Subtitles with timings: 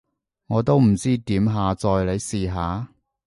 [0.47, 2.87] 我都唔知點下載，你試下？